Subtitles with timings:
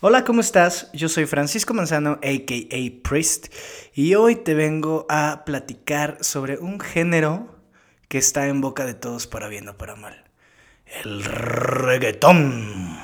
[0.00, 0.92] Hola, ¿cómo estás?
[0.92, 2.54] Yo soy Francisco Manzano, aka
[3.02, 3.46] Priest,
[3.94, 7.56] y hoy te vengo a platicar sobre un género
[8.06, 10.24] que está en boca de todos para bien o para mal.
[11.02, 12.98] El reggaetón.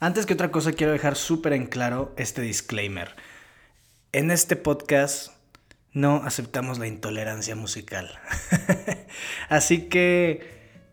[0.00, 3.16] Antes que otra cosa quiero dejar súper en claro este disclaimer.
[4.10, 5.32] En este podcast
[5.92, 8.18] no aceptamos la intolerancia musical.
[9.50, 10.40] Así que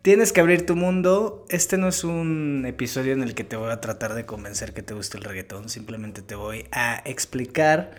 [0.02, 1.46] tienes que abrir tu mundo.
[1.48, 4.84] Este no es un episodio en el que te voy a tratar de convencer que
[4.84, 5.70] te guste el reggaetón.
[5.70, 7.92] Simplemente te voy a explicar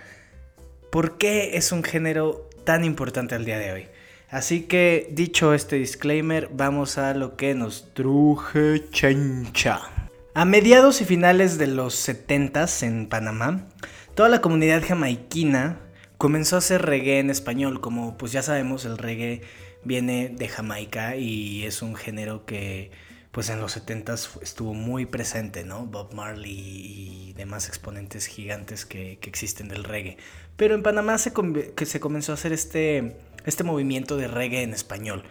[0.93, 3.87] por qué es un género tan importante al día de hoy.
[4.29, 9.96] Así que dicho este disclaimer, vamos a lo que nos truje chancha.
[10.37, 13.69] A mediados y finales de los 70 en Panamá,
[14.15, 15.81] toda la comunidad jamaiquina
[16.19, 17.81] comenzó a hacer reggae en español.
[17.81, 19.41] Como pues ya sabemos, el reggae
[19.83, 22.91] viene de Jamaica y es un género que
[23.33, 24.13] pues en los 70
[24.43, 25.87] estuvo muy presente, ¿no?
[25.87, 30.19] Bob Marley y demás exponentes gigantes que, existen del reggae.
[30.59, 31.33] Pero en Panamá se,
[31.75, 35.25] que se comenzó a hacer este, este movimiento de reggae en español.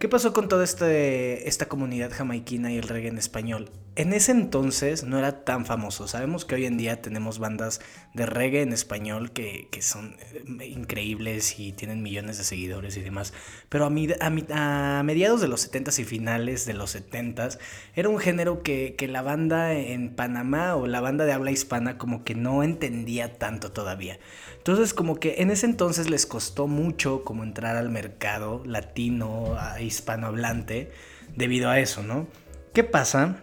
[0.00, 3.70] ¿Qué pasó con toda este, esta comunidad jamaiquina y el reggae en español?
[3.96, 6.06] En ese entonces no era tan famoso.
[6.06, 7.80] Sabemos que hoy en día tenemos bandas
[8.14, 10.16] de reggae en español que, son
[10.60, 13.32] eh, increíbles y tienen millones de seguidores y demás.
[13.68, 17.58] Pero a, a, mediados de los 70s y finales de los 70s
[17.96, 21.98] era un género que, que la banda en Panamá o la banda de habla hispana
[21.98, 24.20] como que no entendía tanto todavía.
[24.56, 30.92] Entonces como que en ese entonces les costó mucho como entrar al mercado latino, hispanohablante,
[31.34, 32.28] debido a eso, ¿no?
[32.72, 33.42] ¿Qué pasa?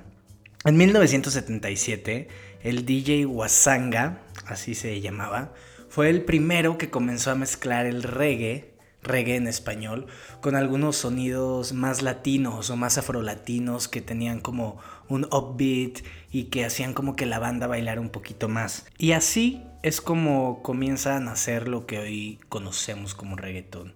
[0.68, 2.28] En 1977,
[2.62, 5.54] el DJ Wasanga, así se llamaba,
[5.88, 10.08] fue el primero que comenzó a mezclar el reggae, reggae en español,
[10.42, 14.78] con algunos sonidos más latinos o más afrolatinos que tenían como
[15.08, 16.00] un upbeat
[16.34, 18.88] y que hacían como que la banda bailara un poquito más.
[18.98, 23.94] Y así es como comienza a nacer lo que hoy conocemos como reggaetón,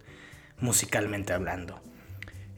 [0.62, 1.81] musicalmente hablando.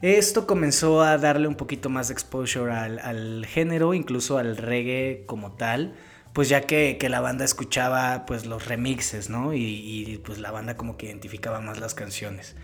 [0.02, 5.94] Esto comenzó a darle un poquito más exposure al, género, incluso al reggae como tal,
[6.32, 9.54] pues ya que, la banda escuchaba pues los remixes, ¿no?
[9.54, 12.56] Y, y, pues la banda como que identificaba más las canciones.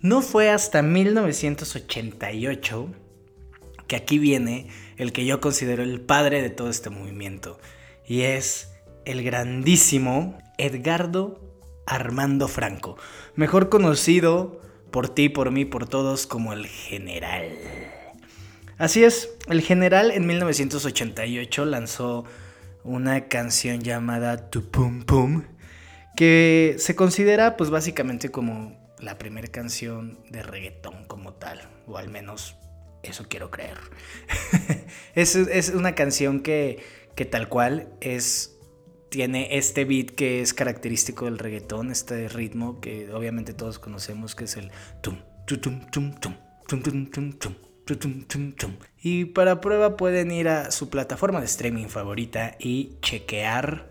[0.00, 2.88] No fue hasta 1988
[3.86, 7.58] que aquí viene el que yo considero el padre de todo este movimiento,
[8.06, 8.72] y es
[9.04, 11.40] el grandísimo Edgardo
[11.86, 12.96] Armando Franco,
[13.34, 14.60] mejor conocido
[14.90, 17.48] por ti, por mí, por todos, como el general.
[18.78, 22.24] Así es, el general en 1988 lanzó
[22.82, 25.44] una canción llamada Tu Pum Pum,
[26.16, 32.08] que se considera pues básicamente como la primera canción de reggaetón como tal, o al
[32.08, 32.56] menos
[33.02, 33.78] eso quiero creer.
[35.14, 36.82] es, es, una canción que,
[37.14, 38.56] que tal cual es
[39.10, 44.44] tiene este beat que es característico del reggaetón, este ritmo que obviamente todos conocemos, que
[44.44, 44.70] es el
[45.02, 45.58] tum, tum,
[45.90, 46.92] tum, tum, tum,
[47.84, 48.76] tum, tum, tum.
[49.02, 53.90] Y para prueba pueden ir a su plataforma de streaming favorita y chequear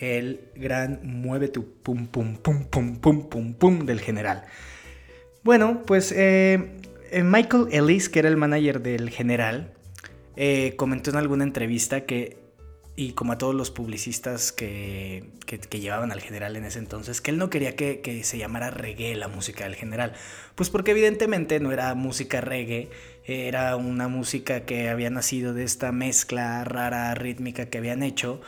[0.00, 4.44] el gran mueve tu pum pum pum pum pum pum pum del general.
[5.44, 6.78] Bueno, pues eh,
[7.10, 9.74] eh, Michael Ellis, que era el manager del general,
[10.36, 12.41] eh, comentó en alguna entrevista que
[12.94, 15.30] y como a todos los publicistas que,
[15.70, 19.28] llevaban al general en ese entonces, que él no quería que, se llamara reggae la
[19.28, 20.12] música del general.
[20.54, 22.90] Pues porque evidentemente no era música reggae,
[23.24, 28.40] era una música que había nacido de esta mezcla rara, rítmica que habían hecho.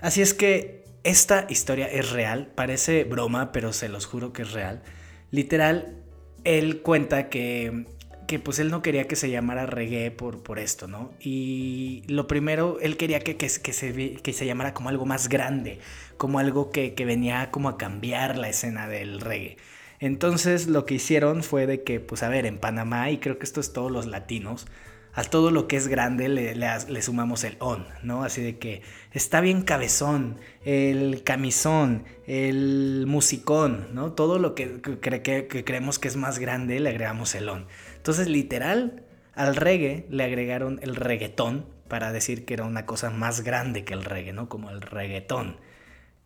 [0.00, 4.52] Así es que esta historia es real, parece broma, pero se los juro que es
[4.52, 4.82] real.
[5.30, 6.02] Literal,
[6.42, 7.86] él cuenta que
[8.26, 11.12] que pues él no quería que se llamara reggae por, por esto, ¿no?
[11.20, 15.78] Y lo primero, él quería que, que, se, que se llamara como algo más grande,
[16.16, 19.56] como algo que, venía como a cambiar la escena del reggae.
[20.00, 23.44] Entonces lo que hicieron fue de que, pues a ver, en Panamá, y creo que
[23.44, 24.66] esto es todos los latinos,
[25.12, 28.24] a todo lo que es grande le, le, sumamos el on, ¿no?
[28.24, 28.82] Así de que
[29.12, 34.12] está bien cabezón, el camisón, el musicón, ¿no?
[34.12, 37.66] Todo lo que creemos que es más grande le agregamos el on.
[38.04, 39.02] Entonces, literal,
[39.34, 43.94] al reggae le agregaron el reggaetón para decir que era una cosa más grande que
[43.94, 44.50] el reggae, ¿no?
[44.50, 45.56] Como el reggaetón.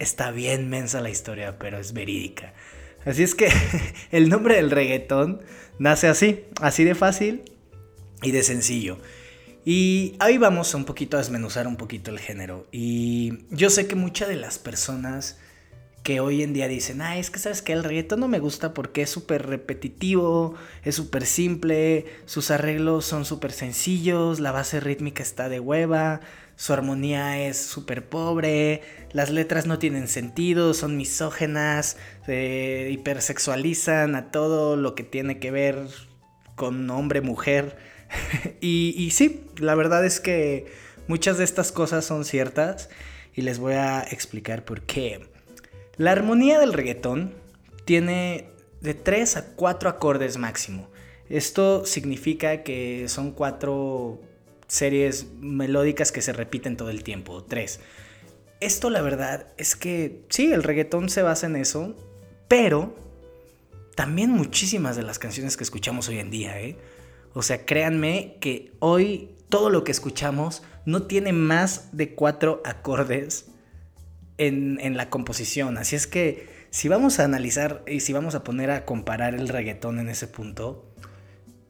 [0.00, 2.52] Está bien mensa la historia, pero es verídica.
[3.06, 3.48] Así es que
[4.10, 5.40] el nombre del reggaetón
[5.78, 7.44] nace así, así de fácil
[8.22, 8.98] y de sencillo.
[9.64, 12.66] Y ahí vamos un poquito a desmenuzar un poquito el género.
[12.72, 15.38] Y yo sé que muchas de las personas
[16.02, 18.72] que hoy en día dicen, ah, es que sabes que el reggaetón no me gusta
[18.72, 20.54] porque es súper repetitivo,
[20.84, 26.20] es súper simple, sus arreglos son súper sencillos, la base rítmica está de hueva,
[26.56, 31.96] su armonía es súper pobre, las letras no tienen sentido, son misógenas,
[32.26, 35.86] se hipersexualizan a todo lo que tiene que ver
[36.56, 37.76] con hombre-mujer.
[38.60, 40.66] y, y sí, la verdad es que
[41.06, 42.88] muchas de estas cosas son ciertas
[43.34, 45.37] y les voy a explicar por qué.
[45.98, 47.34] La armonía del reggaetón
[47.84, 48.50] tiene
[48.80, 50.88] de 3 a 4 acordes máximo.
[51.28, 54.20] Esto significa que son cuatro
[54.68, 57.80] series melódicas que se repiten todo el tiempo, tres.
[58.60, 61.96] Esto la verdad es que sí, el reggaetón se basa en eso,
[62.46, 62.94] pero
[63.96, 66.76] también muchísimas de las canciones que escuchamos hoy en día, ¿eh?
[67.34, 73.46] O sea, créanme que hoy todo lo que escuchamos no tiene más de cuatro acordes
[74.38, 75.76] en, la composición.
[75.76, 79.48] Así es que si vamos a analizar y si vamos a poner a comparar el
[79.48, 80.86] reggaetón en ese punto,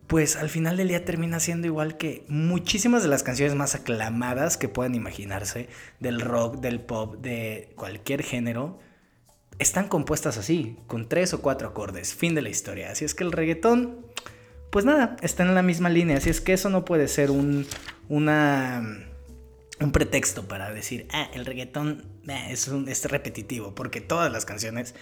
[0.06, 4.56] pues al final del día termina siendo igual que muchísimas de las canciones más aclamadas
[4.56, 5.69] que puedan imaginarse,
[6.00, 8.79] del rock, del pop, de cualquier género,
[9.59, 12.91] están compuestas así, con tres o cuatro acordes, fin de la historia.
[12.91, 14.06] Así es que el reggaetón,
[14.71, 17.67] pues nada, está en la misma línea, así es que eso no puede ser un,
[18.09, 19.07] una
[19.80, 22.04] un pretexto para decir, ah, el reggaetón
[22.50, 24.94] es, un, es repetitivo, porque todas las canciones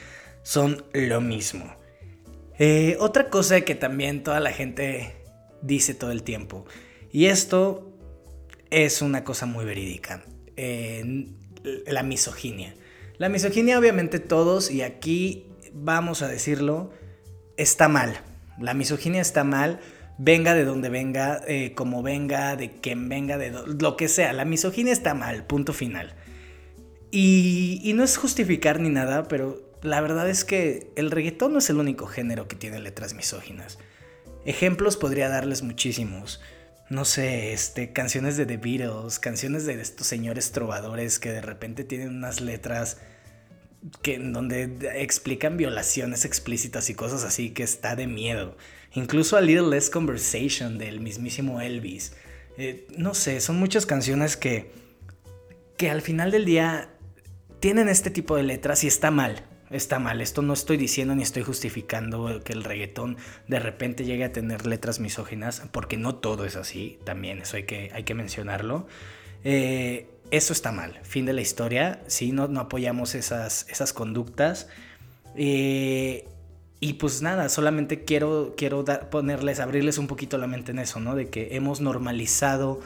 [0.43, 1.75] son lo mismo.
[2.58, 5.17] Eh, otra cosa que también toda la gente
[5.62, 6.67] dice todo el tiempo,
[7.11, 7.93] y esto
[8.70, 10.25] es una cosa muy verídica,
[11.87, 12.75] la misoginia.
[13.19, 16.90] La misoginia obviamente todos, y aquí vamos a decirlo,
[17.56, 18.20] está mal.
[18.58, 19.81] La misoginia está mal
[20.19, 24.33] venga de donde venga, eh, como venga, de quien venga, de lo que sea.
[24.33, 26.15] La misoginia está mal, punto final.
[27.11, 31.71] Y, no es justificar ni nada, pero la verdad es que el reggaetón no es
[31.71, 33.79] el único género que tiene letras misóginas.
[34.45, 36.41] Ejemplos podría darles muchísimos.
[36.89, 41.85] No sé, este, canciones de The Beatles, canciones de estos señores trovadores que de repente
[41.85, 42.99] tienen unas letras
[44.03, 48.57] que donde explican violaciones explícitas y cosas así que está de miedo.
[48.97, 52.15] Incluso A Little Less Conversation del mismísimo Elvis.
[52.57, 54.73] Eh, no sé, son muchas canciones que,
[55.77, 56.89] que al final del día
[57.61, 59.45] tienen este tipo de letras y está mal.
[59.69, 64.25] Está mal, esto no estoy diciendo ni estoy justificando que el reggaetón de repente llegue
[64.25, 68.15] a tener letras misóginas, porque no todo es así, también eso hay que, hay que
[68.15, 68.87] mencionarlo.
[69.43, 74.69] Eh, eso está mal, fin de la historia, sí, no, no apoyamos esas, esas conductas.
[75.35, 76.29] Eh,
[76.78, 81.14] y pues nada, solamente quiero, quiero ponerles, abrirles un poquito la mente en eso, ¿no?
[81.14, 82.81] De que hemos normalizado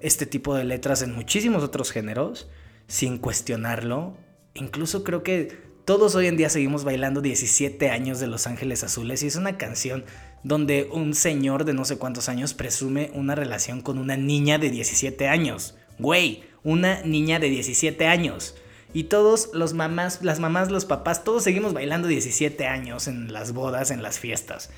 [0.00, 2.48] este tipo de letras en muchísimos otros géneros,
[2.86, 4.16] sin cuestionarlo.
[4.54, 9.22] Incluso creo que todos hoy en día seguimos bailando 17 años de Los Ángeles Azules
[9.22, 10.04] y es una canción
[10.42, 14.70] donde un señor de no sé cuántos años presume una relación con una niña de
[14.70, 15.76] 17 años.
[15.98, 18.54] Güey, una niña de 17 años.
[18.92, 23.52] Y todos los mamás, las mamás, los papás, todos seguimos bailando 17 años en las
[23.52, 24.70] bodas, en las fiestas.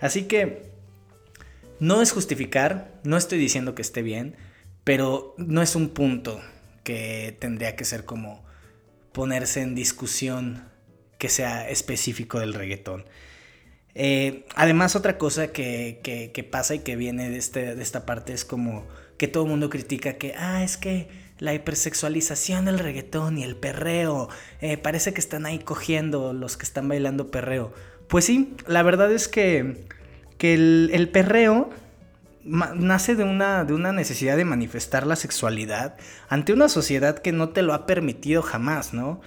[0.00, 0.70] Así que
[1.80, 4.36] no es justificar, no estoy diciendo que esté bien,
[4.84, 6.40] pero no es un punto
[6.82, 8.44] que tendría que ser como
[9.12, 10.68] ponerse en discusión
[11.18, 13.04] que sea específico del reggaetón.
[13.94, 18.32] Eh, además, otra cosa que, que, pasa y que viene de, este, de esta parte
[18.32, 23.38] es como que todo el mundo critica que, ah, es que la hipersexualización del reggaetón
[23.38, 24.28] y el perreo.
[24.60, 27.72] Eh, parece que están ahí cogiendo los que están bailando perreo.
[28.08, 29.86] Pues sí, la verdad es que,
[30.38, 31.70] que el, perreo
[32.44, 35.96] nace de una, de una necesidad de manifestar la sexualidad
[36.28, 39.20] ante una sociedad que no te lo ha permitido jamás, ¿no?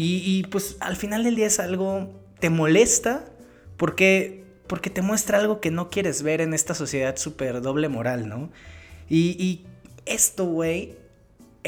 [0.00, 3.24] Y, pues al final del día es algo, te molesta
[3.76, 8.28] porque, porque te muestra algo que no quieres ver en esta sociedad súper doble moral,
[8.28, 8.50] ¿no?
[9.08, 9.66] Y, y
[10.06, 10.94] esto, güey,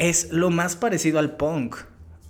[0.01, 1.75] es lo más parecido al punk.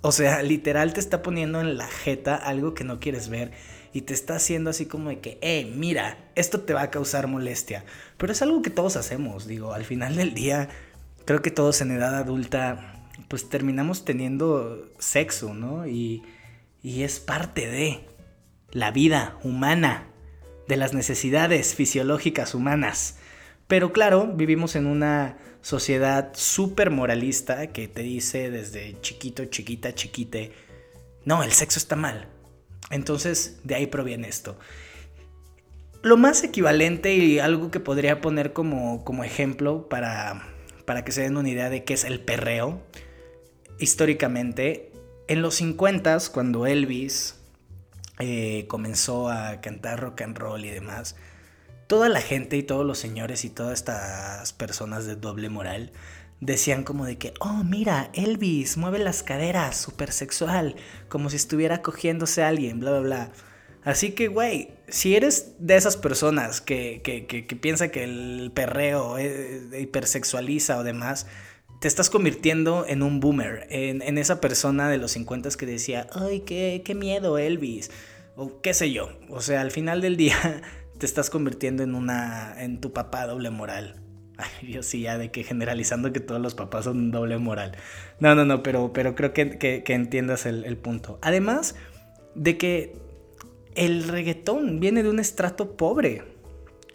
[0.02, 3.52] O sea, literal te está poniendo en la jeta algo que no quieres ver
[3.94, 7.28] y te está haciendo así como de que, eh, mira, esto te va a causar
[7.28, 7.86] molestia.
[8.18, 10.68] Pero es algo que todos hacemos, digo, al final del día,
[11.24, 15.86] creo que todos en edad adulta, pues terminamos teniendo sexo, ¿no?
[15.86, 16.22] Y,
[16.82, 18.06] y es parte de
[18.70, 20.08] la vida humana,
[20.68, 23.16] de las necesidades fisiológicas humanas.
[23.68, 30.52] Pero claro, vivimos en una sociedad súper moralista que te dice desde chiquito, chiquita, chiquite,
[31.24, 32.28] no, el sexo está mal.
[32.90, 34.58] Entonces, de ahí proviene esto.
[36.02, 40.42] Lo más equivalente y algo que podría poner como, como ejemplo para,
[40.84, 42.82] para que se den una idea de qué es el perreo,
[43.78, 44.90] históricamente,
[45.28, 47.36] En los 50 cuando Elvis
[48.18, 51.16] eh, comenzó a cantar rock and roll y demás,
[51.92, 55.92] toda la gente y todos los señores y todas estas personas de doble moral
[56.40, 60.74] decían como de que, oh, mira, Elvis mueve las caderas, súper sexual,
[61.10, 63.32] como si estuviera cogiéndose a alguien, bla, bla, bla.
[63.84, 69.18] Así que, güey, si eres de esas personas que, que, que, piensa que el perreo
[69.20, 71.26] hipersexualiza o demás,
[71.78, 76.06] te estás convirtiendo en un boomer, en, en esa persona de los 50 que decía,
[76.14, 77.90] ay, qué, qué miedo, Elvis,
[78.34, 79.10] o qué sé yo.
[79.28, 80.62] O sea, al final del día
[81.02, 84.00] te estás convirtiendo en una, en tu papá doble moral.
[84.36, 87.72] Ay, Dios, sí, ya de que generalizando que todos los papás son doble moral.
[88.20, 91.18] No, no, no, pero, pero creo que, que, entiendas el, punto.
[91.20, 91.74] Además
[92.36, 92.94] de que
[93.74, 96.22] el reggaetón viene de un estrato pobre.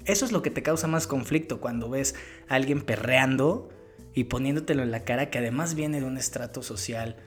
[0.06, 2.16] Eso es lo que te causa más conflicto cuando ves
[2.48, 3.68] a alguien perreando
[4.14, 7.18] y poniéndotelo en la cara, que además viene de un estrato social,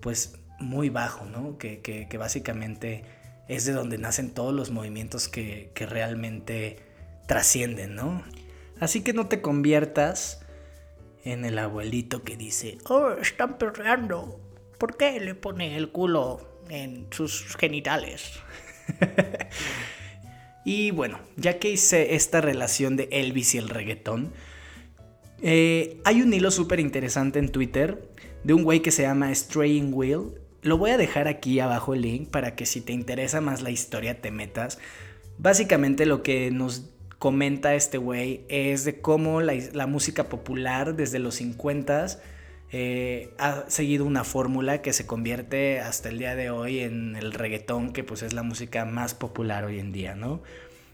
[0.00, 1.58] pues muy bajo, ¿no?
[1.58, 3.04] Que, que básicamente
[3.52, 6.78] es de donde nacen todos los movimientos que, realmente
[7.26, 8.22] trascienden, ¿no?
[8.80, 10.40] Así que no te conviertas
[11.24, 14.40] en el abuelito que dice, oh, están perreando.
[14.78, 18.32] ¿Por qué le pone el culo en sus genitales?
[20.64, 24.32] y bueno, ya que hice esta relación de Elvis y el reggaetón,
[25.42, 28.08] eh, hay un hilo súper interesante en Twitter
[28.44, 30.40] de un güey que se llama Straying Wheel.
[30.62, 33.70] Lo voy a dejar aquí abajo el link para que si te interesa más la
[33.70, 34.78] historia te metas.
[35.36, 36.88] Básicamente lo que nos
[37.18, 42.06] comenta este güey es de cómo la, música popular desde los 50
[42.70, 47.32] eh, ha seguido una fórmula que se convierte hasta el día de hoy en el
[47.32, 50.42] reggaetón, que pues es la música más popular hoy en día, ¿no?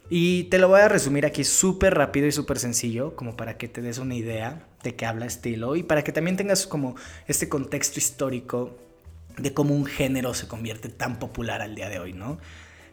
[0.08, 3.68] Y te lo voy a resumir aquí súper rápido y súper sencillo, como para que
[3.68, 6.96] te des una idea de qué habla estilo y para que también tengas como
[7.26, 8.87] este contexto histórico
[9.38, 12.38] de cómo un género se convierte tan popular al día de hoy, ¿no?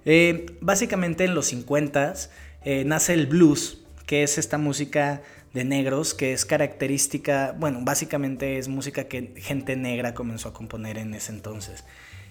[0.06, 2.30] Eh, básicamente en los 50s
[2.64, 5.22] eh, nace el blues, que es esta música
[5.54, 10.98] de negros, que es característica, bueno, básicamente es música que gente negra comenzó a componer
[10.98, 11.86] en ese entonces.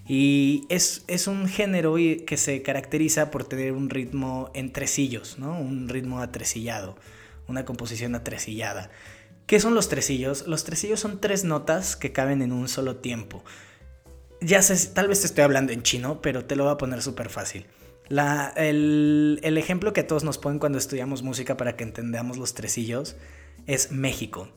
[0.06, 5.58] Y es, es un género que se caracteriza por tener un ritmo en tresillos, ¿no?
[5.58, 6.96] Un ritmo atresillado,
[7.48, 8.90] una composición atresillada.
[9.46, 10.46] ¿Qué son los tresillos?
[10.46, 13.42] Los tresillos son tres notas que caben en un solo tiempo.
[14.44, 17.02] Ya sé, tal vez te estoy hablando en chino, pero te lo voy a poner
[17.02, 17.66] súper fácil
[18.08, 23.16] el, ejemplo que todos nos ponen cuando estudiamos música para que entendamos los tresillos
[23.66, 24.48] es México.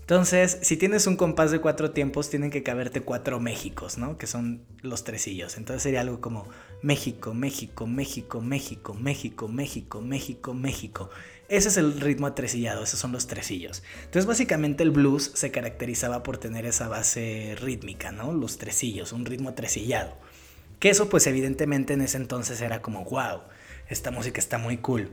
[0.00, 4.18] Entonces, si tienes un compás de cuatro tiempos, tienen que caberte cuatro Méxicos, ¿no?
[4.18, 5.56] Que son los tresillos.
[5.56, 6.46] Entonces sería algo como
[6.82, 11.10] México, México, México, México, México, México, México, México.
[11.52, 13.82] Ese es el ritmo atresillado, esos son los tresillos.
[14.04, 18.32] Entonces, básicamente el blues se caracterizaba por tener esa base rítmica, ¿no?
[18.32, 20.16] Los tresillos, un ritmo atresillado.
[20.78, 23.42] Que eso pues evidentemente en ese entonces era como, wow,
[23.90, 25.10] esta música está muy cool.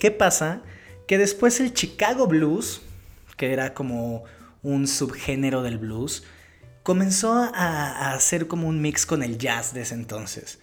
[0.00, 0.62] ¿Qué pasa?
[1.06, 2.82] Que después el Chicago Blues,
[3.36, 4.24] que era como
[4.64, 6.24] un subgénero del blues,
[6.82, 10.58] comenzó a, hacer como un mix con el jazz de ese entonces.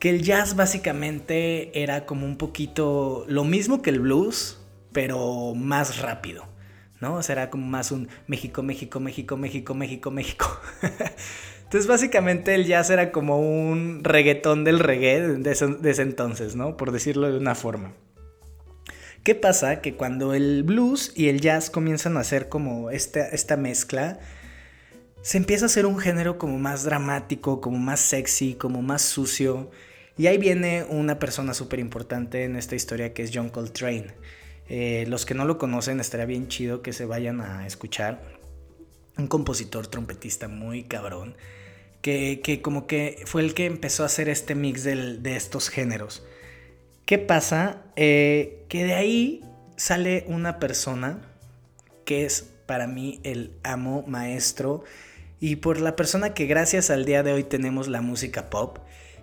[0.00, 4.58] Que el jazz básicamente era como un poquito lo mismo que el blues,
[4.92, 6.50] pero más rápido.
[7.00, 7.14] ¿no?
[7.14, 10.60] O sea, era como más un México, México, México, México, México, México.
[11.64, 16.76] Entonces, básicamente el jazz era como un reggaetón del reggae de ese, entonces, ¿no?
[16.76, 17.92] Por decirlo de una forma.
[19.22, 19.80] ¿Qué pasa?
[19.80, 24.18] Que cuando el blues y el jazz comienzan a hacer como esta, esta mezcla,
[25.22, 29.70] se empieza a hacer un género como más dramático, como más sexy, como más sucio.
[30.20, 34.08] Y ahí viene una persona súper importante en esta historia que es John Coltrane.
[34.68, 38.20] Eh, los que no lo conocen, estaría bien chido que se vayan a escuchar.
[39.16, 41.38] Un compositor trompetista muy cabrón
[42.02, 46.22] que, como que fue el que empezó a hacer este mix de estos géneros.
[47.06, 47.82] ¿Qué pasa?
[47.96, 49.42] Eh, que de ahí
[49.78, 51.22] sale una persona
[52.04, 54.84] que es para mí el amo maestro
[55.40, 58.80] y por la persona que gracias al día de hoy tenemos la música pop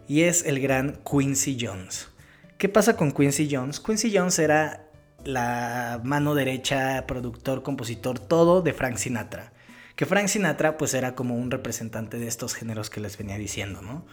[0.07, 2.09] y es el gran Quincy Jones.
[2.57, 3.79] ¿Qué pasa con Quincy Jones?
[3.79, 4.89] Quincy Jones era
[5.23, 9.53] la mano derecha, productor, compositor, todo de Frank Sinatra.
[9.95, 13.81] Que Frank Sinatra pues era como un representante de estos géneros que les venía diciendo,
[13.81, 14.05] ¿no?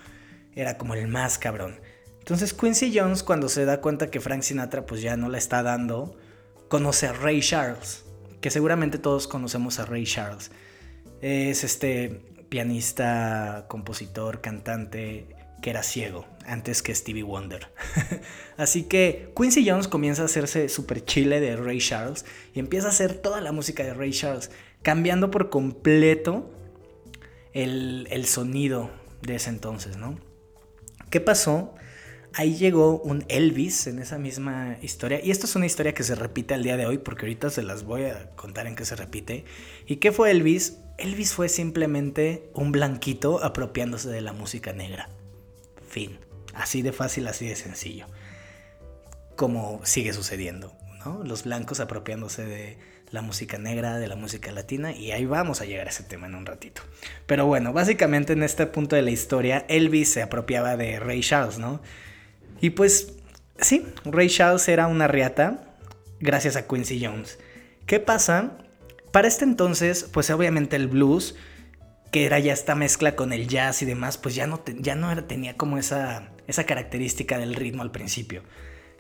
[0.54, 1.80] Era como el más cabrón.
[2.18, 5.62] Entonces Quincy Jones cuando se da cuenta que Frank Sinatra pues ya no la está
[5.62, 6.16] dando,
[6.68, 8.04] conoce a Ray Charles,
[8.40, 10.50] que seguramente todos conocemos a Ray Charles.
[11.20, 12.08] Es este
[12.48, 17.71] pianista, compositor, cantante que era ciego antes que Stevie Wonder.
[18.59, 22.90] Así que Quincy Jones comienza a hacerse super chile de Ray Charles y empieza a
[22.90, 24.50] hacer toda la música de Ray Charles
[24.83, 26.52] cambiando por completo
[27.54, 28.90] el, el sonido
[29.23, 30.18] de ese entonces, ¿no?
[31.09, 31.75] ¿Qué pasó?
[32.35, 35.25] Ahí llegó un Elvis en esa misma historia.
[35.25, 37.62] Y esto es una historia que se repite al día de hoy, porque ahorita se
[37.62, 39.47] las voy a contar en qué se repite.
[39.87, 40.76] ¿Y qué fue Elvis?
[40.99, 45.09] Elvis fue simplemente un blanquito apropiándose de la música negra.
[45.94, 46.18] Fin.
[46.54, 48.06] Así de fácil, así de sencillo.
[49.36, 51.22] Como sigue sucediendo, ¿no?
[51.22, 52.78] Los blancos apropiándose de
[53.12, 56.26] la música negra, de la música latina, y ahí vamos a llegar a ese tema
[56.26, 56.82] en un ratito.
[57.26, 61.60] Pero bueno, básicamente en este punto de la historia, Elvis se apropiaba de Ray Charles,
[61.60, 61.80] ¿no?
[62.60, 63.12] Y pues
[63.60, 65.76] sí, Ray Charles era una riata
[66.18, 67.38] gracias a Quincy Jones.
[67.86, 68.58] ¿Qué pasa?
[69.12, 71.36] Para este entonces, pues obviamente el blues,
[72.14, 75.25] que era ya esta mezcla con el jazz y demás, pues ya no, ya no
[75.25, 78.44] tenía como esa, esa característica del ritmo al principio.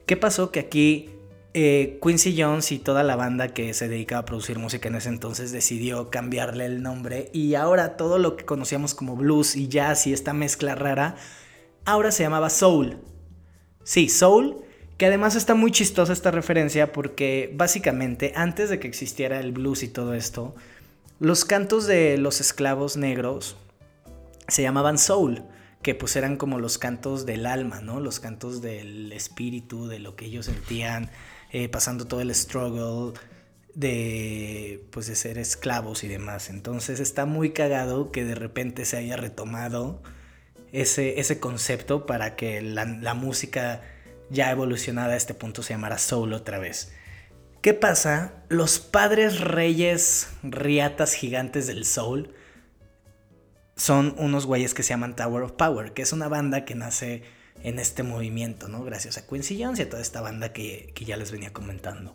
[0.04, 0.50] ¿Qué pasó?
[0.50, 1.10] Que aquí
[1.52, 5.10] eh, Quincy Jones y toda la banda que se dedicaba a producir música en ese
[5.10, 10.08] entonces decidió cambiarle el nombre y ahora todo lo que conocíamos como blues y jazz
[10.08, 11.14] y esta mezcla rara,
[11.84, 12.98] ahora se llamaba soul.
[13.84, 14.64] Sí, soul,
[14.96, 19.84] que además está muy chistosa esta referencia porque básicamente antes de que existiera el blues
[19.84, 20.56] y todo esto,
[21.24, 23.56] los cantos de los esclavos negros
[24.46, 25.42] se llamaban soul
[25.80, 27.98] que pues eran como los cantos del alma, ¿no?
[27.98, 31.10] Los cantos del espíritu, de lo que ellos sentían,
[31.50, 33.18] eh, pasando todo el struggle
[33.74, 36.50] de pues de ser esclavos y demás.
[36.50, 40.02] Entonces está muy cagado que de repente se haya retomado
[40.72, 43.80] ese, ese concepto para que la, la música
[44.28, 46.92] ya evolucionada a este punto se llamara soul otra vez.
[47.64, 48.34] ¿Qué pasa?
[48.50, 52.34] Los padres reyes riatas gigantes del soul
[53.74, 57.22] son unos güeyes que se llaman Tower of Power, que es una banda que nace
[57.62, 58.84] en este movimiento, ¿no?
[58.84, 62.14] Gracias a Quincy Jones y a toda esta banda que, ya les venía comentando.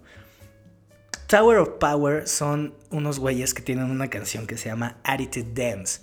[1.25, 6.01] Tower of Power son unos güeyes que tienen una canción que se llama Attitude Dance.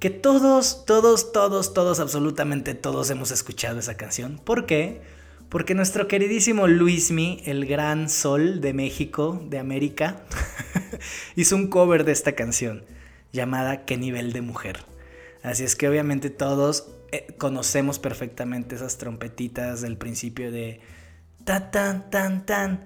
[0.00, 4.40] Que todos, todos, todos, todos, absolutamente todos hemos escuchado esa canción.
[4.42, 5.02] ¿Por qué?
[5.48, 10.22] Porque nuestro queridísimo Luismi, el gran sol de México, de América,
[11.36, 12.84] hizo un cover de esta canción
[13.32, 14.78] llamada ¿Qué nivel de mujer?
[15.42, 20.80] Así es que obviamente todos eh, conocemos perfectamente esas trompetitas del principio de
[21.44, 22.84] ta tan tan tan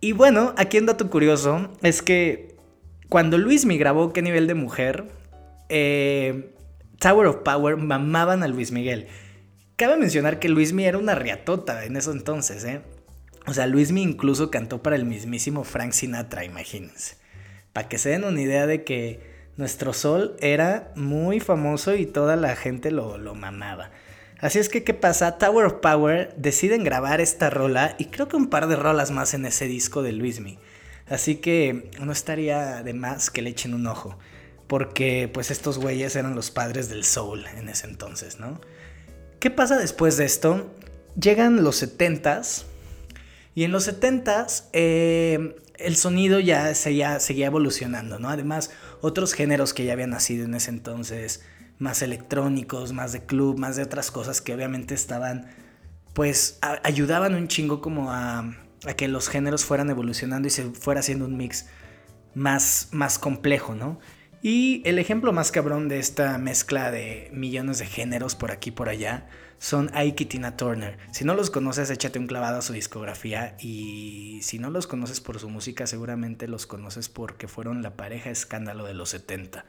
[0.00, 2.54] y bueno, aquí un dato curioso es que
[3.08, 5.04] cuando Luis me grabó qué nivel de mujer,
[5.68, 6.54] eh,
[6.98, 9.08] Tower of Power mamaban a Luis Miguel.
[9.76, 12.80] Cabe mencionar que Luismi era una riatota en eso entonces, ¿eh?
[13.46, 17.16] O sea, Luismi incluso cantó para el mismísimo Frank Sinatra, imagínense.
[17.74, 19.20] Para que se den una idea de que
[19.58, 23.90] nuestro sol era muy famoso y toda la gente lo, lo mamaba.
[24.38, 25.36] Así es que, ¿qué pasa?
[25.36, 29.34] Tower of Power deciden grabar esta rola y creo que un par de rolas más
[29.34, 30.58] en ese disco de Luismi.
[31.06, 34.18] Así que no estaría de más que le echen un ojo.
[34.66, 38.60] Porque pues estos güeyes eran los padres del soul en ese entonces, ¿no?
[39.38, 40.74] ¿Qué pasa después de esto?
[41.20, 42.64] Llegan los 70s.
[43.54, 48.28] Y en los 70s eh, el sonido ya seguía, evolucionando, ¿no?
[48.28, 48.70] Además,
[49.00, 51.42] otros géneros que ya habían nacido en ese entonces,
[51.78, 55.46] más electrónicos, más de club, más de otras cosas que obviamente estaban,
[56.14, 58.54] pues ayudaban un chingo como a,
[58.86, 61.66] a, que los géneros fueran evolucionando y se fuera haciendo un mix
[62.34, 63.98] más, más complejo, ¿no?
[64.42, 68.72] Y el ejemplo más cabrón de esta mezcla de millones de géneros por aquí y
[68.72, 69.26] por allá
[69.58, 70.98] son Ike Tina Turner.
[71.12, 75.20] Si no los conoces, échate un clavado a su discografía y si no los conoces
[75.20, 79.64] por su música, seguramente los conoces porque fueron la pareja escándalo de los 70.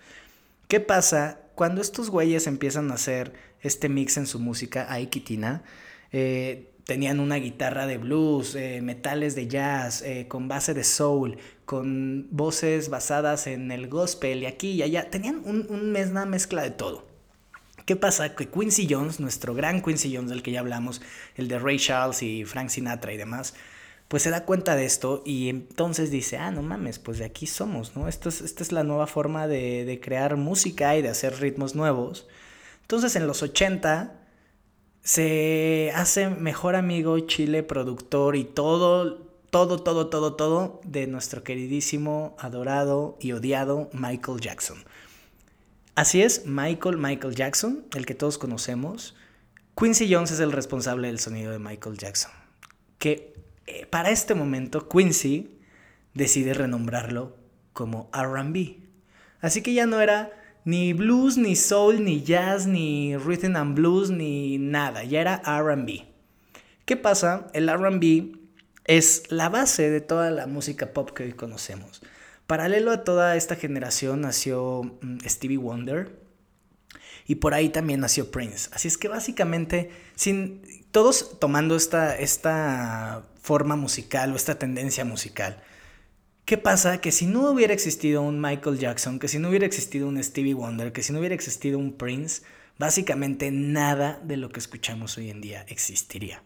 [0.67, 5.63] ¿Qué pasa cuando estos güeyes empiezan a hacer este mix en su música, Ike Tina?
[6.11, 11.37] Eh, tenían una guitarra de blues, eh, metales de jazz, eh, con base de soul,
[11.65, 15.09] con voces basadas en el gospel y aquí y allá.
[15.09, 17.05] Tenían una mezcla de todo.
[17.85, 18.35] ¿Qué pasa?
[18.35, 21.01] Que Quincy Jones, nuestro gran Quincy Jones del que ya hablamos,
[21.35, 23.53] el de Ray Charles y Frank Sinatra y demás,
[24.07, 27.47] pues se da cuenta de esto y entonces dice, ah, no mames, pues de aquí
[27.47, 28.07] somos, ¿no?
[28.07, 31.75] Esto es, esta es la nueva forma de, de crear música y de hacer ritmos
[31.75, 32.29] nuevos.
[32.83, 34.16] Entonces en los 80
[35.07, 42.35] se hace mejor amigo, chile, productor y todo, todo, todo, todo, todo de nuestro queridísimo,
[42.37, 44.83] adorado y odiado Michael Jackson.
[45.95, 49.15] Así es, Michael Michael Jackson, el que todos conocemos.
[49.77, 52.31] Quincy Jones es el responsable del sonido de Michael Jackson.
[52.99, 53.33] Que
[53.65, 55.57] eh, para este momento Quincy
[56.15, 57.37] decide renombrarlo
[57.71, 58.75] como RB.
[59.39, 60.33] Así que ya no era
[60.67, 65.05] ni blues, ni soul, ni jazz, ni rhythm and blues, ni nada.
[65.05, 66.03] Ya era RB.
[66.83, 67.47] ¿Qué pasa?
[67.53, 68.37] El RB
[68.83, 72.01] es la base de toda la música pop que hoy conocemos.
[72.47, 76.19] Paralelo a toda esta generación nació mm, Stevie Wonder
[77.25, 78.69] y por ahí también nació Prince.
[78.73, 85.63] Así es que básicamente, sin, todos tomando esta, esta forma musical o esta tendencia musical.
[86.47, 87.01] ¿Qué pasa?
[87.01, 90.53] Que si no hubiera existido un Michael Jackson, que si no hubiera existido un Stevie
[90.53, 92.41] Wonder, que si no hubiera existido un Prince,
[92.77, 96.41] básicamente nada de lo que escuchamos hoy en día existiría.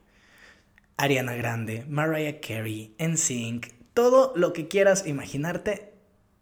[0.97, 5.93] Ariana Grande, Mariah Carey, NSYNC, todo lo que quieras imaginarte,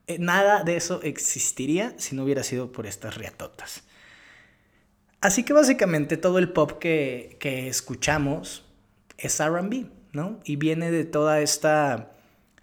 [0.08, 3.84] eh, nada de eso existiría si no hubiera sido por estas riatotas.
[5.20, 8.64] Así que básicamente todo el pop que, escuchamos
[9.18, 10.40] es RB, ¿no?
[10.46, 12.14] Y viene de toda esta,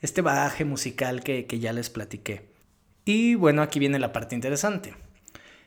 [0.00, 2.48] este bagaje musical que, que ya les platiqué.
[3.04, 4.94] Y bueno, aquí viene la parte interesante.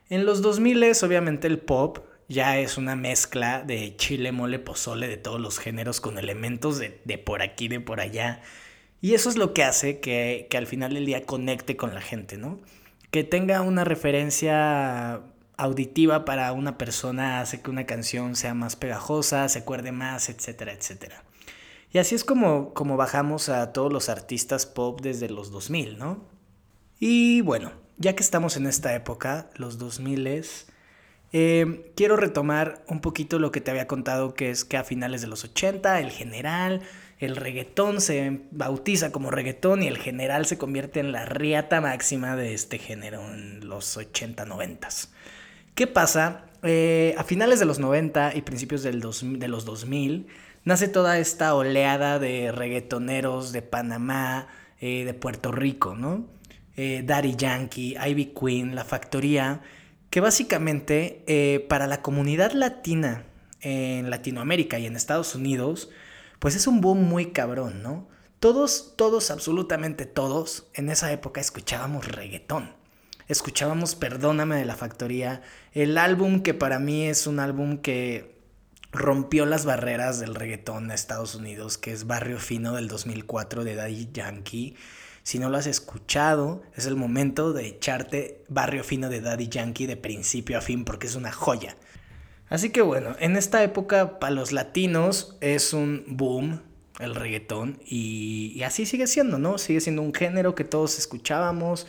[0.10, 5.18] En los 2000 obviamente el pop ya es una mezcla de chile, mole, pozole, de
[5.18, 8.42] todos los géneros con elementos de, por aquí, de por allá.
[9.02, 12.02] Y eso es lo que hace que, que, al final del día conecte con la
[12.02, 12.60] gente, ¿no?
[13.12, 15.22] Que tenga una referencia
[15.58, 20.74] auditiva para una persona hace que una canción sea más pegajosa, se acuerde más, etcétera,
[20.74, 21.24] etcétera.
[21.92, 26.24] Y así es como, como bajamos a todos los artistas pop desde los 2000, ¿no?
[27.00, 30.44] Y bueno, ya que estamos en esta época, los 2000
[31.32, 35.22] eh, quiero retomar un poquito lo que te había contado, que es que a finales
[35.22, 36.82] de los 80, el general,
[37.20, 42.36] el reggaetón se bautiza como reggaetón y el general se convierte en la riata máxima
[42.36, 44.88] de este género en los 80, 90.
[45.76, 46.46] ¿Qué pasa?
[46.64, 50.28] Eh, a finales de los 90 y principios del de los 2000
[50.70, 54.48] nace toda esta oleada de reggaetoneros de Panamá,
[54.80, 56.28] eh, de Puerto Rico, ¿no?
[56.78, 59.62] Eh, Daddy Yankee, Ivy Queen, La Factoría,
[60.10, 63.26] que básicamente para la comunidad latina
[63.62, 65.90] en Latinoamérica y en Estados Unidos,
[66.40, 68.08] pues es un boom muy cabrón, ¿no?
[68.40, 72.80] Todos, todos, absolutamente todos, en esa época escuchábamos reggaetón
[73.30, 78.39] escuchábamos Perdóname de la Factoría, el álbum que para mí es un álbum que
[78.92, 83.76] rompió las barreras del reggaetón a Estados Unidos, que es Barrio Fino del 2004 de
[83.76, 84.76] Daddy Yankee.
[85.24, 89.86] Si no lo has escuchado, es el momento de echarte Barrio Fino de Daddy Yankee
[89.86, 91.76] de principio a fin porque es una joya.
[92.50, 96.62] Así que bueno, en esta época para los latinos es un boom
[97.00, 99.58] el reggaetón y, y así sigue siendo, ¿no?
[99.58, 101.88] Sigue siendo un género que todos escuchábamos,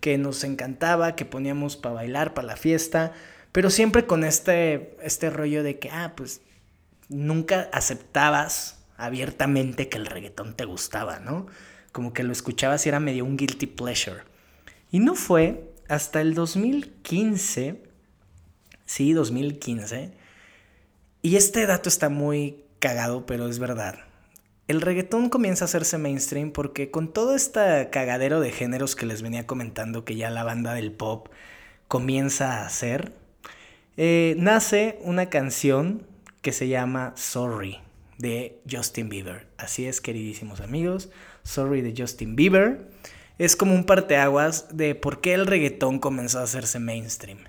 [0.00, 3.12] que nos encantaba, que poníamos para bailar, para la fiesta,
[3.52, 6.42] pero siempre con este, este rollo de que, ah, pues
[7.08, 11.46] nunca aceptabas abiertamente que el reggaetón te gustaba, ¿no?
[11.92, 14.22] Como que lo escuchabas y era medio un guilty pleasure.
[14.90, 17.82] Y no fue hasta el 2015,
[18.86, 20.12] sí, 2015,
[21.22, 23.98] y este dato está muy cagado, pero es verdad
[24.70, 29.20] el reggaetón comienza a hacerse mainstream porque con todo este cagadero de géneros que les
[29.20, 31.26] venía comentando que ya la banda del pop
[31.88, 33.12] comienza a hacer,
[34.02, 36.06] eh, nace una canción
[36.40, 37.80] que se llama Sorry
[38.16, 39.46] de Justin Bieber.
[39.58, 41.10] Así es, queridísimos amigos,
[41.42, 42.88] Sorry de Justin Bieber.
[43.36, 47.40] Es como un parteaguas de por qué el reggaetón comenzó a hacerse mainstream.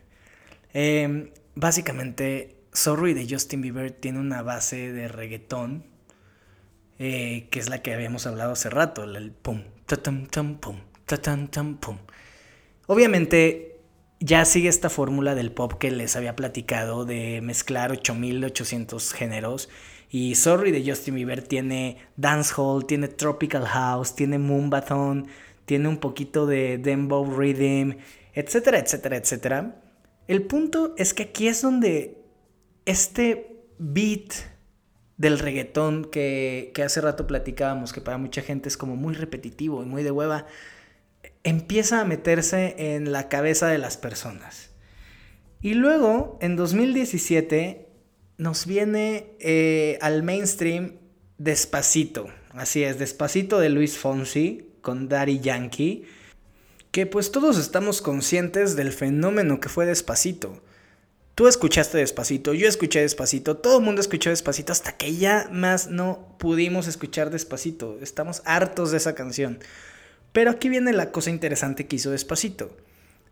[0.73, 5.85] Eh, básicamente, Sorry de Justin Bieber tiene una base de reggaetón
[6.99, 11.47] eh, que es la que habíamos hablado hace rato, el pum, tatam, tam, pum, tatam,
[11.47, 11.97] tam, pum.
[12.87, 13.70] Obviamente
[14.21, 19.67] ya sigue esta fórmula del pop que les había platicado de mezclar 8800 géneros.
[20.09, 25.27] Y Sorry de Justin Bieber tiene dancehall, tiene tropical house, tiene moonbathon,
[25.65, 27.97] tiene un poquito de dembow rhythm,
[28.33, 29.81] etcétera, etcétera, etcétera.
[30.27, 32.23] El punto es que aquí es donde
[32.85, 34.33] este beat
[35.17, 39.85] del reggaetón que, hace rato platicábamos, que para mucha gente es como muy repetitivo y
[39.85, 40.45] muy de hueva,
[41.43, 44.71] empieza a meterse en la cabeza de las personas.
[45.61, 47.87] Y luego, en 2017,
[48.37, 50.97] nos viene eh, al mainstream
[51.37, 52.27] Despacito.
[52.51, 56.05] Así es, Despacito de Luis Fonsi con Daddy Yankee.
[56.91, 60.61] Que pues todos estamos conscientes del fenómeno que fue Despacito.
[61.35, 65.87] Tú escuchaste despacito, yo escuché despacito, todo el mundo escuchó despacito hasta que ya más
[65.87, 67.97] no pudimos escuchar despacito.
[68.01, 69.59] Estamos hartos de esa canción.
[70.31, 72.75] Pero aquí viene la cosa interesante que hizo despacito.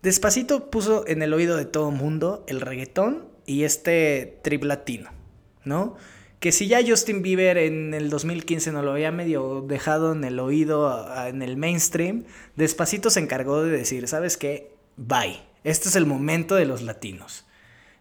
[0.01, 5.09] Despacito puso en el oído de todo mundo el reggaetón y este trip latino,
[5.65, 5.95] ¿no?
[6.39, 10.39] Que si ya Justin Bieber en el 2015 no lo había medio dejado en el
[10.39, 12.23] oído, en el mainstream,
[12.55, 14.71] Despacito se encargó de decir, ¿sabes qué?
[14.95, 15.41] Bye.
[15.65, 17.45] Este es el momento de los latinos.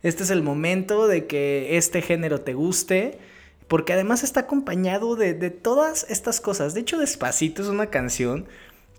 [0.05, 3.19] Este es el momento de que este género te guste.
[3.67, 6.73] Porque además está acompañado de, todas estas cosas.
[6.73, 8.47] De hecho, Despacito es una canción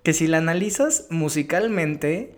[0.04, 2.36] que si la analizas musicalmente,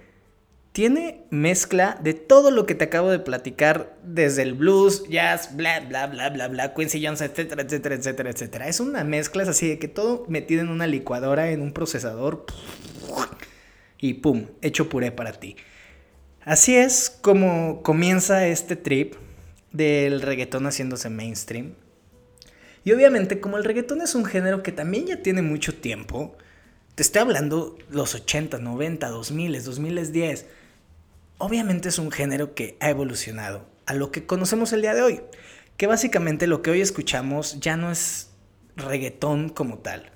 [0.71, 5.81] tiene mezcla de todo lo que te acabo de platicar, desde el blues, jazz, bla,
[5.81, 8.67] bla, bla, bla, bla, Quincy Jones, etcétera, etcétera, etcétera, etcétera.
[8.67, 12.45] Es una mezcla, es así de que todo metido en una licuadora, en un procesador,
[13.97, 15.57] y pum, hecho puré para ti.
[16.43, 19.15] Así es como comienza este trip
[19.71, 21.75] del reggaetón haciéndose mainstream.
[22.83, 26.35] Y obviamente como el reggaetón es un género que también ya tiene mucho tiempo,
[26.95, 30.45] te estoy hablando los 80, 90, 2000, 2010
[31.41, 35.21] obviamente es un género que ha evolucionado a lo que conocemos el día de hoy.
[35.75, 38.29] Que básicamente lo que hoy escuchamos ya no es
[38.75, 40.11] reggaetón como tal.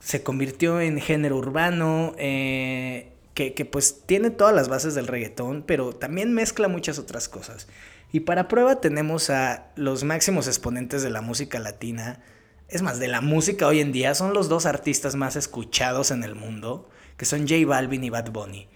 [0.00, 5.62] Se convirtió en género urbano, eh, que, que, pues tiene todas las bases del reggaetón,
[5.66, 7.68] pero también mezcla muchas otras cosas.
[8.10, 12.22] Y para prueba tenemos a los máximos exponentes de la música latina.
[12.68, 16.24] Es más, de la música hoy en día son los dos artistas más escuchados en
[16.24, 18.66] el mundo, que son J Balvin y Bad Bunny.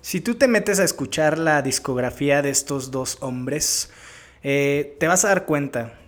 [0.00, 3.90] Si tú te metes a escuchar la discografía de estos dos hombres,
[4.42, 5.98] eh, te vas a dar cuenta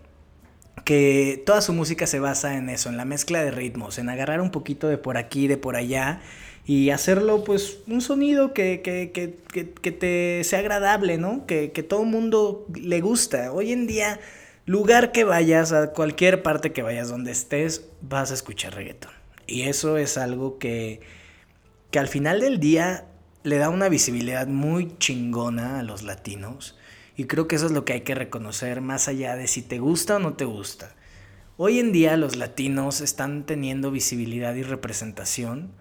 [0.84, 4.40] que toda su música se basa en eso, en la mezcla de ritmos, en agarrar
[4.40, 6.20] un poquito de por aquí, de por allá
[6.64, 11.46] y hacerlo pues un sonido que, que, que, que te sea agradable, ¿no?
[11.46, 13.52] Que, todo el mundo le gusta.
[13.52, 14.20] Hoy en día,
[14.68, 19.12] lugar que vayas, a cualquier parte que vayas donde estés, vas a escuchar reggaeton.
[19.46, 21.00] Y eso es algo que,
[21.90, 23.06] que al final del día
[23.44, 26.76] le da una visibilidad muy chingona a los latinos
[27.16, 29.78] y creo que eso es lo que hay que reconocer más allá de si te
[29.78, 30.94] gusta o no te gusta.
[31.56, 35.72] Hoy en día los latinos están teniendo visibilidad y representación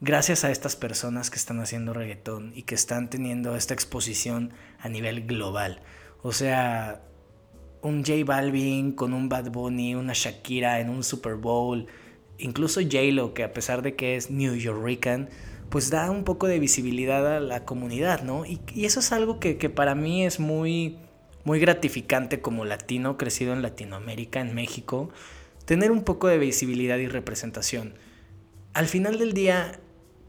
[0.00, 4.88] gracias a estas personas que están haciendo reggaetón y que están teniendo esta exposición a
[4.88, 5.82] nivel global.
[6.22, 7.02] O sea,
[7.82, 11.86] un J Balvin con un Bad Bunny, una Shakira en un Super Bowl,
[12.38, 15.28] incluso J-Lo que a pesar de que es New Yorkican,
[15.68, 18.44] pues da un poco de visibilidad a la comunidad, ¿no?
[18.44, 20.98] Y, eso es algo que, para mí es muy,
[21.44, 25.08] muy gratificante como latino, crecido en Latinoamérica, en México,
[25.64, 27.94] tener un poco de visibilidad y representación.
[28.74, 29.80] Al final del día,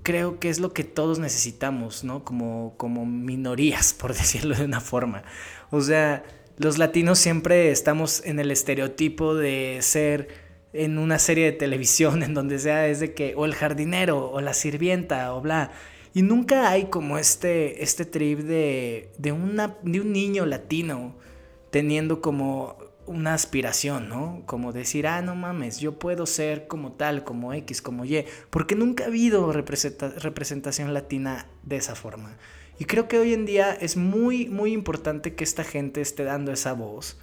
[0.02, 2.24] creo que es lo que todos necesitamos, ¿no?
[2.24, 5.24] Como, como minorías, por decirlo de una forma.
[5.72, 6.24] O sea,
[6.58, 10.28] los latinos siempre estamos en el estereotipo de ser
[10.74, 14.42] en una serie de televisión en donde sea es de que o el jardinero o
[14.42, 15.72] la sirvienta o bla.
[16.16, 21.16] Y nunca hay como este, este trip de, de, una, de un niño latino
[21.72, 24.44] teniendo como una aspiración, ¿no?
[24.46, 28.76] Como decir, ah, no mames, yo puedo ser como tal, como X, como Y, porque
[28.76, 32.38] nunca ha habido representación latina de esa forma.
[32.80, 36.52] Y creo que hoy en día es muy, muy importante que esta gente esté dando
[36.52, 37.20] esa voz,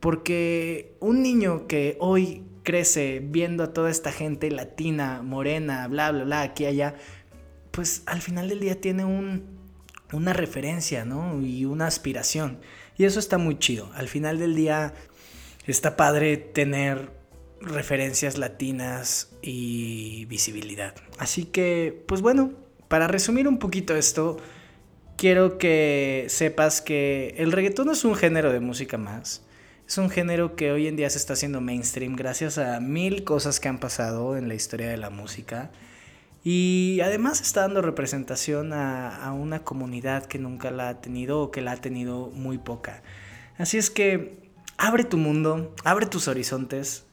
[0.00, 6.24] porque un niño que hoy crece viendo a toda esta gente latina, morena, bla, bla,
[6.24, 6.94] bla, aquí, allá,
[7.70, 9.44] pues al final del día tiene un,
[10.12, 11.40] una referencia, ¿no?
[11.40, 12.60] Y una aspiración.
[12.96, 13.90] Y eso está muy chido.
[13.94, 14.94] Al final del día
[15.66, 17.10] está padre tener
[17.60, 20.94] referencias latinas y visibilidad.
[21.18, 22.52] Así que, pues bueno,
[22.88, 24.38] para resumir un poquito esto,
[25.20, 29.42] quiero que sepas que el reggaetón es un género de música más
[29.90, 33.58] es un género que hoy en día se está haciendo mainstream gracias a mil cosas
[33.58, 35.72] que han pasado en la historia de la música.
[36.44, 41.60] Y además está dando representación a, una comunidad que nunca la ha tenido o que
[41.60, 43.02] la ha tenido muy poca.
[43.58, 44.38] Así es que
[44.78, 47.04] abre tu mundo, abre tus horizontes,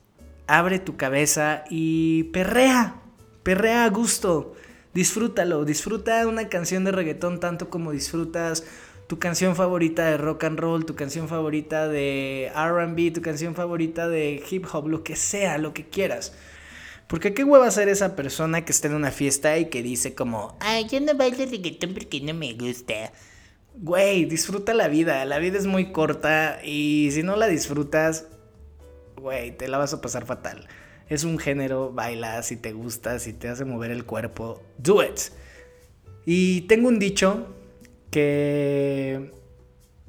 [0.46, 3.02] abre tu cabeza y perrea,
[3.42, 4.54] perrea a gusto.
[4.98, 8.64] Disfrútalo, disfruta una canción de reggaetón tanto como disfrutas
[9.06, 14.10] tu canción favorita de rock and roll, tu canción favorita de RB, tu canción favorita
[14.10, 16.34] de hip hop, lo que sea, lo que quieras.
[17.06, 20.58] Porque qué hueva ser esa persona que está en una fiesta y que dice como,
[20.62, 23.14] ay, yo no bailo reggaetón porque no me gusta.
[23.76, 28.26] Güey, disfruta la vida, la vida es muy corta y si no la disfrutas,
[29.16, 30.68] güey, te la vas a pasar fatal.
[31.10, 35.20] Es un género, baila, si te gusta, si te hace mover el cuerpo, do it.
[36.26, 37.48] Y tengo un dicho
[38.12, 39.32] que,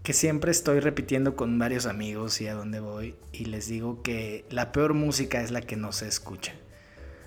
[0.03, 4.45] que siempre estoy repitiendo con varios amigos y a dónde voy y les digo que
[4.51, 6.55] la peor música es la que no se escucha.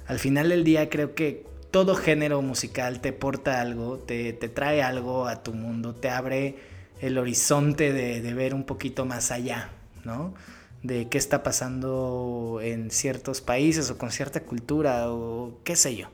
[0.08, 5.28] Al final del día creo que todo género musical te porta algo, te, trae algo
[5.28, 6.58] a tu mundo, te abre
[7.00, 9.70] el horizonte de, de ver un poquito más allá,
[10.04, 10.34] ¿no?
[10.84, 16.08] De qué está pasando en ciertos países o con cierta cultura o qué sé yo.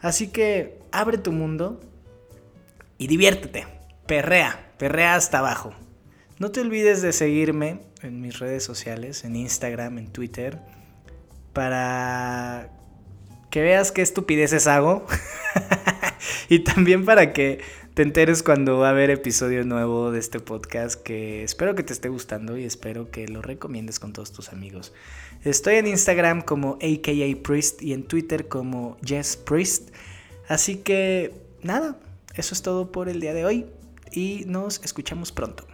[0.00, 1.80] Así que abre tu mundo
[2.98, 3.66] y diviértete
[4.06, 5.74] perrea, perrea hasta abajo.
[6.38, 10.58] No te olvides de seguirme en mis redes sociales, en Instagram, en Twitter,
[11.52, 12.70] para
[13.50, 15.06] que veas qué estupideces hago
[16.48, 17.60] y también para que
[17.96, 21.94] te enteres cuando va a haber episodio nuevo de este podcast que espero que te
[21.94, 24.92] esté gustando y espero que lo recomiendes con todos tus amigos.
[25.44, 29.94] Estoy en Instagram como AKA Priest y en Twitter como Jess Priest.
[30.46, 31.32] Así que
[31.62, 31.98] nada,
[32.34, 33.66] eso es todo por el día de hoy
[34.12, 35.66] y nos escuchamos pronto.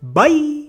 [0.00, 0.67] Bye.